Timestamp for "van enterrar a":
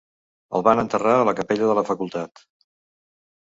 0.67-1.27